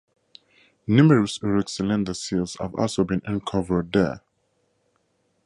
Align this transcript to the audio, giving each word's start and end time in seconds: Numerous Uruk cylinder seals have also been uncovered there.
Numerous 0.87 1.37
Uruk 1.43 1.69
cylinder 1.69 2.15
seals 2.15 2.57
have 2.59 2.73
also 2.73 3.03
been 3.03 3.21
uncovered 3.25 3.91
there. 3.93 4.21